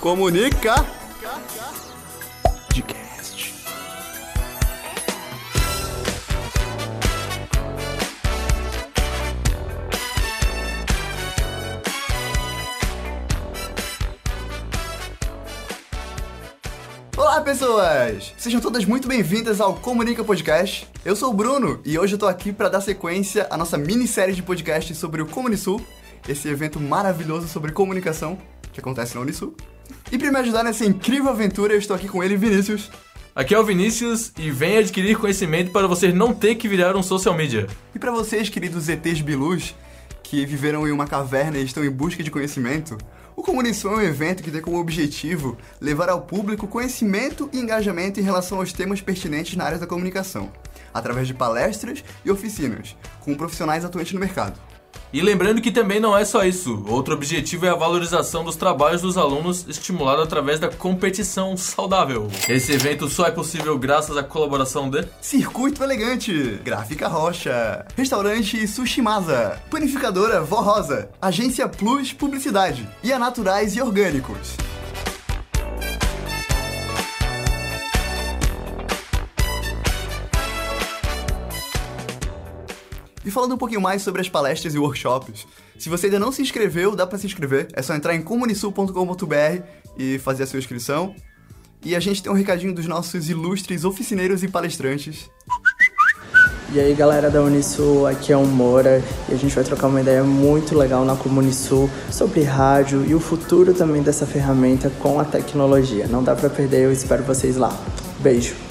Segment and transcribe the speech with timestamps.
[0.00, 0.74] Comunica.
[2.68, 3.54] Podcast.
[17.16, 18.32] Olá, pessoas!
[18.38, 20.86] Sejam todas muito bem-vindas ao Comunica Podcast.
[21.04, 24.34] Eu sou o Bruno e hoje eu tô aqui para dar sequência à nossa minissérie
[24.34, 25.84] de podcasts sobre o Comunisul,
[26.28, 28.38] esse evento maravilhoso sobre comunicação
[28.72, 29.56] que acontece na Unisul.
[30.10, 32.90] E para me ajudar nessa incrível aventura, eu estou aqui com ele, Vinícius.
[33.34, 37.02] Aqui é o Vinícius e vem adquirir conhecimento para você não ter que virar um
[37.02, 37.66] social media.
[37.94, 39.74] E para vocês, queridos ETs Bilus,
[40.22, 42.98] que viveram em uma caverna e estão em busca de conhecimento,
[43.38, 48.18] o Comunição é um evento que tem como objetivo levar ao público conhecimento e engajamento
[48.18, 50.50] em relação aos temas pertinentes na área da comunicação,
[50.92, 54.58] através de palestras e oficinas, com profissionais atuantes no mercado.
[55.12, 56.84] E lembrando que também não é só isso.
[56.86, 62.30] Outro objetivo é a valorização dos trabalhos dos alunos, estimulado através da competição saudável.
[62.48, 69.60] Esse evento só é possível graças à colaboração de Circuito Elegante, Gráfica Rocha, Restaurante Sushimasa,
[69.70, 74.67] Panificadora Vó Rosa, Agência Plus Publicidade e a Naturais e Orgânicos.
[83.24, 85.46] E falando um pouquinho mais sobre as palestras e workshops,
[85.78, 87.68] se você ainda não se inscreveu, dá para se inscrever.
[87.72, 89.62] É só entrar em comunisul.com.br
[89.98, 91.14] e fazer a sua inscrição.
[91.84, 95.30] E a gente tem um recadinho dos nossos ilustres oficineiros e palestrantes.
[96.70, 100.02] E aí galera da Unisul, aqui é o Moura e a gente vai trocar uma
[100.02, 105.24] ideia muito legal na Comunisul sobre rádio e o futuro também dessa ferramenta com a
[105.24, 106.06] tecnologia.
[106.06, 107.74] Não dá pra perder, eu espero vocês lá.
[108.20, 108.67] Beijo!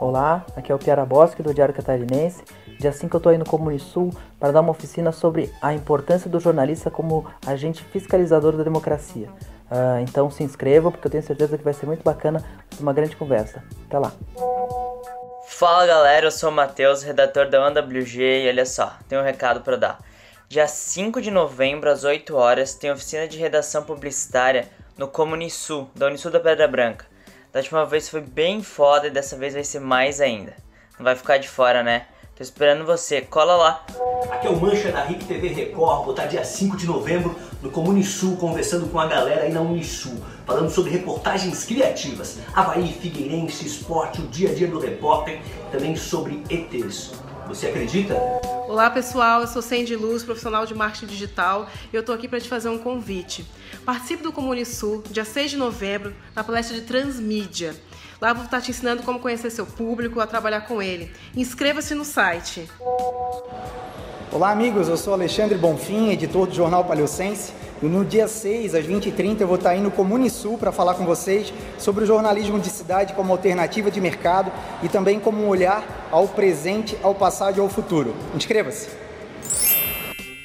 [0.00, 2.42] Olá, aqui é o Piara Bosque do Diário Catarinense.
[2.80, 6.40] Dia 5 eu estou aí no Comunisul para dar uma oficina sobre a importância do
[6.40, 9.28] jornalista como agente fiscalizador da democracia.
[9.70, 12.42] Ah, então se inscreva porque eu tenho certeza que vai ser muito bacana,
[12.80, 13.62] uma grande conversa.
[13.86, 14.12] Até lá!
[15.46, 19.60] Fala galera, eu sou o Matheus, redator da OneWG e olha só, tem um recado
[19.60, 19.98] para dar.
[20.48, 24.68] Dia 5 de novembro, às 8 horas, tem oficina de redação publicitária
[24.98, 27.13] no Comunisul, da Unisul da Pedra Branca.
[27.54, 30.56] Da última vez foi bem foda e dessa vez vai ser mais ainda.
[30.98, 32.06] Não vai ficar de fora, né?
[32.34, 33.86] Tô esperando você, cola lá.
[34.28, 37.70] Aqui é o Mancha da RIC TV Record, vou estar dia 5 de novembro no
[37.70, 44.20] Comunisul, conversando com a galera aí na Unisul, falando sobre reportagens criativas, Havaí, Figueirense, esporte,
[44.20, 45.40] o dia a dia do repórter,
[45.70, 47.12] também sobre ETs.
[47.46, 48.16] Você acredita?
[48.66, 52.40] Olá pessoal, eu sou Sandy Luz, profissional de marketing digital e eu estou aqui para
[52.40, 53.44] te fazer um convite.
[53.84, 57.76] Participe do Comunisul, dia 6 de novembro, na palestra de Transmídia.
[58.20, 61.12] Lá vou estar te ensinando como conhecer seu público, a trabalhar com ele.
[61.36, 62.66] Inscreva-se no site.
[64.32, 67.52] Olá amigos, eu sou Alexandre Bonfim, editor do Jornal Paliocense.
[67.88, 71.52] No dia 6, às 20h30, eu vou estar indo no Comunisul para falar com vocês
[71.78, 74.50] sobre o jornalismo de cidade como alternativa de mercado
[74.82, 78.14] e também como um olhar ao presente, ao passado e ao futuro.
[78.34, 78.88] Inscreva-se!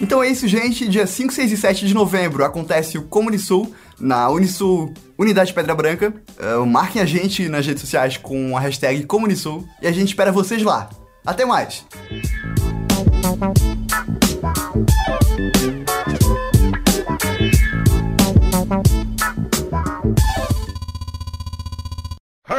[0.00, 0.86] Então é isso, gente.
[0.88, 6.12] Dia 5, 6 e 7 de novembro acontece o Comunisul na Unisul Unidade Pedra Branca.
[6.38, 10.32] Uh, marquem a gente nas redes sociais com a hashtag Comunisul e a gente espera
[10.32, 10.90] vocês lá.
[11.24, 11.86] Até mais!